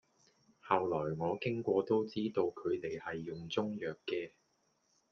[0.61, 4.31] 後來我經過都知道佢哋係用中藥嘅，